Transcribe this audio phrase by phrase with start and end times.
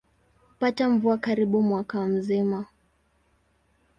[0.49, 2.65] Hupata mvua karibu mwaka mzima.